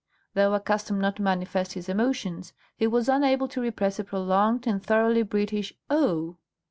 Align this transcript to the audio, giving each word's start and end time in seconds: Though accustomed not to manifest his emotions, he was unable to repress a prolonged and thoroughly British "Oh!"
Though 0.33 0.55
accustomed 0.55 0.99
not 1.03 1.17
to 1.17 1.21
manifest 1.21 1.73
his 1.73 1.87
emotions, 1.87 2.53
he 2.75 2.87
was 2.87 3.07
unable 3.07 3.47
to 3.49 3.61
repress 3.61 3.99
a 3.99 4.03
prolonged 4.03 4.65
and 4.65 4.83
thoroughly 4.83 5.21
British 5.21 5.75
"Oh!" 5.91 6.37